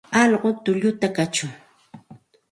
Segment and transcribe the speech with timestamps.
[0.21, 1.51] Alqu tulluta kachun.